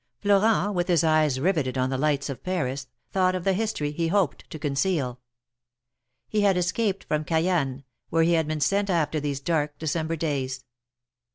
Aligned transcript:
Florent, 0.19 0.73
with 0.73 0.87
his 0.87 1.03
eyes 1.03 1.39
riveted 1.39 1.77
on 1.77 1.91
the 1.91 1.97
lights 1.99 2.27
of 2.27 2.41
Paris, 2.41 2.87
thought 3.11 3.35
of 3.35 3.43
the 3.43 3.53
history 3.53 3.91
he 3.91 4.07
hoped 4.07 4.49
to 4.49 4.57
conceal. 4.57 5.19
He 6.27 6.41
had 6.41 6.57
escaped 6.57 7.03
from 7.03 7.23
Cayenne, 7.23 7.83
where 8.09 8.23
he 8.23 8.33
had 8.33 8.47
been 8.47 8.61
sent 8.61 8.89
after 8.89 9.19
these 9.19 9.39
dark 9.39 9.77
December 9.77 10.15
days. 10.15 10.63